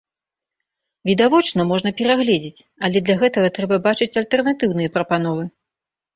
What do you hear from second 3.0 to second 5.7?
для гэтага трэба бачыць альтэрнатыўныя прапановы.